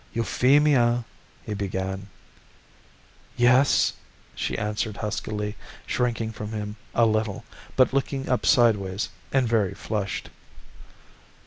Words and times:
"Euphemia" 0.13 1.05
he 1.45 1.53
began. 1.53 2.07
"Yes?" 3.37 3.93
she 4.33 4.57
answered 4.57 4.97
huskily, 4.97 5.55
shrinking 5.85 6.31
from 6.31 6.53
him 6.53 6.75
a 6.95 7.05
little, 7.05 7.43
but 7.75 7.93
looking 7.93 8.27
up 8.27 8.43
sideways, 8.43 9.09
and 9.31 9.47
very 9.47 9.75
flushed. 9.75 10.31